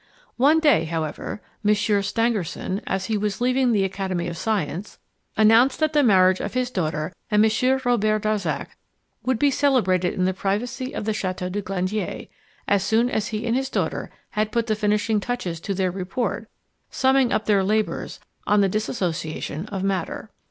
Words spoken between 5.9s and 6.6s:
the marriage of